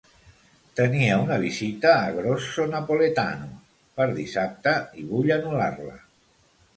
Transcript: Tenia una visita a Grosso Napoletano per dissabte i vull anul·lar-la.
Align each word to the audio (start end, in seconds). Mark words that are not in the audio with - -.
Tenia 0.77 1.17
una 1.23 1.35
visita 1.41 1.91
a 1.97 2.11
Grosso 2.15 2.65
Napoletano 2.71 3.49
per 3.99 4.07
dissabte 4.21 4.75
i 5.03 5.05
vull 5.13 5.35
anul·lar-la. 5.37 5.95